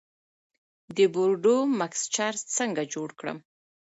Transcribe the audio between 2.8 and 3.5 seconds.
جوړ کړم؟